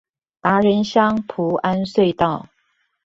[0.03, 0.07] 達仁鄉
[1.27, 2.49] 菩安隧道